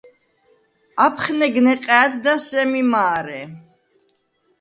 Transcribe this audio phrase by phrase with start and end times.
[1.05, 3.41] აფხნეგ ნეყა̄̈დდა სემი მა̄რე.